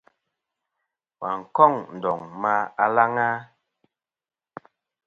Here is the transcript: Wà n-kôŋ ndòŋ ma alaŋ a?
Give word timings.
Wà 1.19 1.29
n-kôŋ 1.39 1.73
ndòŋ 1.97 2.19
ma 2.41 2.53
alaŋ 2.83 3.13
a? 3.27 3.29